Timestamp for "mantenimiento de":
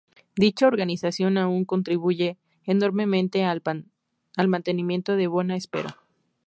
4.47-5.27